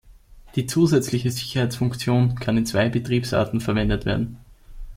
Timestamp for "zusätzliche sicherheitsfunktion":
0.65-2.33